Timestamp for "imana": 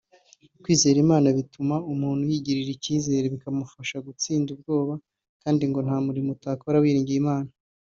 1.05-1.27, 7.25-7.49